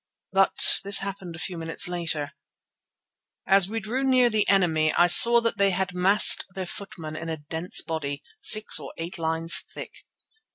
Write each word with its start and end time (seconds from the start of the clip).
But 0.31 0.79
this 0.83 0.97
happened 0.97 1.35
a 1.35 1.45
few 1.45 1.59
minutes 1.59 1.87
later. 1.87 2.31
As 3.45 3.67
we 3.69 3.79
drew 3.79 4.03
near 4.03 4.31
the 4.31 4.49
enemy 4.49 4.91
I 4.91 5.05
saw 5.05 5.39
that 5.41 5.59
they 5.59 5.69
had 5.69 5.93
massed 5.93 6.43
their 6.55 6.65
footmen 6.65 7.15
in 7.15 7.29
a 7.29 7.37
dense 7.37 7.83
body, 7.83 8.23
six 8.39 8.79
or 8.79 8.93
eight 8.97 9.19
lines 9.19 9.59
thick. 9.59 9.93